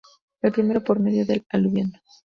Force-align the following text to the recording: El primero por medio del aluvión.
El 0.41 0.51
primero 0.51 0.83
por 0.83 0.99
medio 0.99 1.27
del 1.27 1.45
aluvión. 1.51 1.93